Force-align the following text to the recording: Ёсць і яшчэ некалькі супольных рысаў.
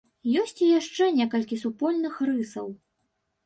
Ёсць 0.43 0.57
і 0.67 0.69
яшчэ 0.79 1.11
некалькі 1.19 1.59
супольных 1.67 2.19
рысаў. 2.33 2.67